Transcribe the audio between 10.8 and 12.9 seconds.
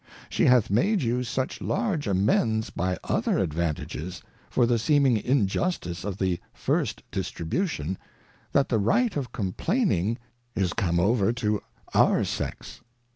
over to our Sex.